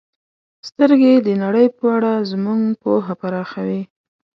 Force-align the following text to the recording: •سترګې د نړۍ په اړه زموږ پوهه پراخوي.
•سترګې 0.67 1.13
د 1.25 1.29
نړۍ 1.43 1.67
په 1.77 1.85
اړه 1.95 2.11
زموږ 2.31 2.59
پوهه 2.81 3.13
پراخوي. 3.21 3.81